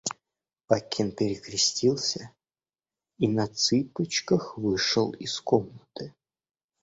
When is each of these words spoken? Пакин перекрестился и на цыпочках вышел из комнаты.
Пакин 0.65 1.11
перекрестился 1.11 2.31
и 3.19 3.27
на 3.27 3.45
цыпочках 3.47 4.57
вышел 4.57 5.11
из 5.11 5.39
комнаты. 5.39 6.15